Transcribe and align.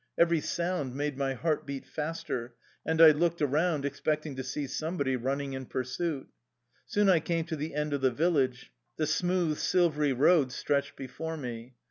Every 0.17 0.39
sound 0.41 0.95
made 0.95 1.15
my 1.15 1.35
heart 1.35 1.67
beat 1.67 1.85
faster, 1.85 2.55
and 2.83 2.99
I 2.99 3.11
looked 3.11 3.39
around 3.39 3.85
expecting 3.85 4.35
to 4.35 4.43
see 4.43 4.65
somebody 4.65 5.15
running 5.15 5.53
in 5.53 5.67
pursuit. 5.67 6.27
Soon 6.87 7.07
I 7.07 7.19
came 7.19 7.45
to 7.45 7.55
the 7.55 7.75
end 7.75 7.93
of 7.93 8.01
the 8.01 8.09
village. 8.09 8.71
The 8.97 9.05
smooth, 9.05 9.59
silvery 9.59 10.11
road 10.13 10.51
stretched 10.51 10.95
before 10.95 11.37
me. 11.37 11.75